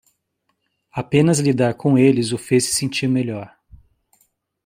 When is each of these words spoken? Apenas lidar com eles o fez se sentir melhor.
Apenas 0.91 1.37
lidar 1.39 1.75
com 1.75 1.95
eles 1.95 2.31
o 2.31 2.37
fez 2.39 2.65
se 2.65 2.73
sentir 2.73 3.07
melhor. 3.07 3.55